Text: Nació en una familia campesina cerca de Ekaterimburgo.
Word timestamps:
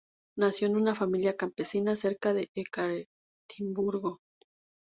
Nació 0.35 0.65
en 0.67 0.77
una 0.77 0.95
familia 0.95 1.37
campesina 1.37 1.95
cerca 1.95 2.33
de 2.33 2.49
Ekaterimburgo. 2.55 4.19